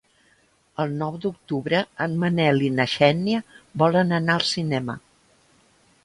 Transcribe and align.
El 0.83 0.93
nou 1.01 1.17
d'octubre 1.25 1.81
en 2.05 2.15
Manel 2.23 2.63
i 2.67 2.71
na 2.77 2.87
Xènia 2.93 3.41
volen 3.83 4.17
anar 4.21 4.39
al 4.39 4.47
cinema. 4.53 4.97